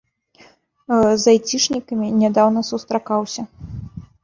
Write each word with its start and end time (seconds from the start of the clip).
З 1.23 1.33
айцішнікамі 1.33 2.07
нядаўна 2.23 2.61
сустракаўся. 2.73 3.41